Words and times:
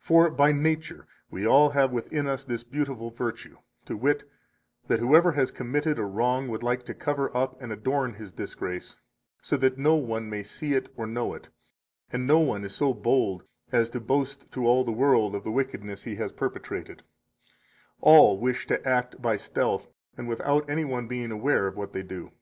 59 0.00 0.04
For 0.04 0.30
by 0.36 0.50
nature 0.50 1.06
we 1.30 1.46
all 1.46 1.70
have 1.70 1.92
within 1.92 2.26
us 2.26 2.42
this 2.42 2.64
beautiful 2.64 3.10
virtue, 3.12 3.58
to 3.84 3.96
wit, 3.96 4.28
that 4.88 4.98
whoever 4.98 5.30
has 5.30 5.52
committed 5.52 5.96
a 5.96 6.04
wrong 6.04 6.48
would 6.48 6.64
like 6.64 6.82
to 6.86 6.92
cover 6.92 7.30
up 7.36 7.56
and 7.62 7.70
adorn 7.72 8.14
his 8.14 8.32
disgrace, 8.32 8.96
so 9.40 9.56
that 9.58 9.78
no 9.78 9.94
one 9.94 10.28
may 10.28 10.42
see 10.42 10.74
it 10.74 10.88
or 10.96 11.06
know 11.06 11.34
it; 11.34 11.50
and 12.12 12.26
no 12.26 12.40
one 12.40 12.64
is 12.64 12.74
so 12.74 12.92
bold 12.92 13.44
as 13.70 13.88
to 13.90 14.00
boast 14.00 14.50
to 14.50 14.66
all 14.66 14.82
the 14.82 14.90
world 14.90 15.36
of 15.36 15.44
the 15.44 15.52
wickedness 15.52 16.02
he 16.02 16.16
has 16.16 16.32
perpetrated; 16.32 17.04
all 18.00 18.40
wish 18.40 18.66
to 18.66 18.84
act 18.84 19.22
by 19.22 19.36
stealth 19.36 19.86
and 20.16 20.26
without 20.26 20.68
any 20.68 20.84
one 20.84 21.06
being 21.06 21.30
aware 21.30 21.68
of 21.68 21.76
what 21.76 21.92
they 21.92 22.02
do. 22.02 22.32